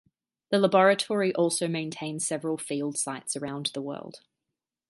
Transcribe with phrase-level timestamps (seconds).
[0.49, 4.21] The laboratory also maintains several field sites around the world.